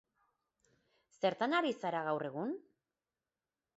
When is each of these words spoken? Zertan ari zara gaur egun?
Zertan 1.21 1.55
ari 1.57 1.75
zara 1.85 2.03
gaur 2.11 2.27
egun? 2.33 2.57